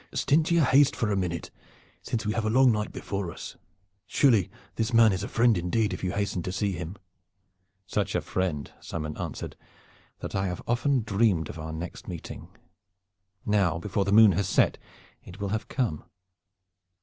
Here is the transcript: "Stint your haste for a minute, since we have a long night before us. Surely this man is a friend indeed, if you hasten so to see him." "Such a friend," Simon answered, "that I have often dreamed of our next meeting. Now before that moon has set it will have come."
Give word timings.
"Stint 0.15 0.49
your 0.49 0.63
haste 0.65 0.95
for 0.95 1.11
a 1.11 1.15
minute, 1.15 1.51
since 2.01 2.25
we 2.25 2.33
have 2.33 2.43
a 2.43 2.49
long 2.49 2.71
night 2.71 2.91
before 2.91 3.31
us. 3.31 3.55
Surely 4.07 4.49
this 4.73 4.95
man 4.95 5.13
is 5.13 5.21
a 5.21 5.27
friend 5.27 5.55
indeed, 5.59 5.93
if 5.93 6.03
you 6.03 6.11
hasten 6.13 6.39
so 6.39 6.45
to 6.45 6.51
see 6.51 6.71
him." 6.71 6.95
"Such 7.85 8.15
a 8.15 8.21
friend," 8.21 8.71
Simon 8.79 9.15
answered, 9.19 9.55
"that 10.21 10.33
I 10.33 10.47
have 10.47 10.63
often 10.67 11.03
dreamed 11.03 11.49
of 11.49 11.59
our 11.59 11.71
next 11.71 12.07
meeting. 12.07 12.47
Now 13.45 13.77
before 13.77 14.03
that 14.05 14.11
moon 14.11 14.31
has 14.31 14.49
set 14.49 14.79
it 15.23 15.39
will 15.39 15.49
have 15.49 15.67
come." 15.67 16.03